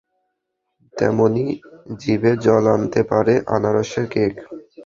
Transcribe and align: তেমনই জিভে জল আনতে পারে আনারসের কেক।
তেমনই 0.93 1.47
জিভে 1.99 2.33
জল 2.45 2.65
আনতে 2.75 3.01
পারে 3.11 3.33
আনারসের 3.55 4.05
কেক। 4.13 4.33